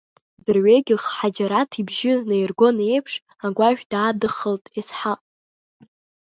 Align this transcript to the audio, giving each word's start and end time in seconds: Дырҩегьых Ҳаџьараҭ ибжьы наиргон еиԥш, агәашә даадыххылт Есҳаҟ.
Дырҩегьых 0.43 1.03
Ҳаџьараҭ 1.15 1.71
ибжьы 1.81 2.13
наиргон 2.27 2.77
еиԥш, 2.91 3.13
агәашә 3.45 3.83
даадыххылт 3.91 4.63
Есҳаҟ. 4.77 5.21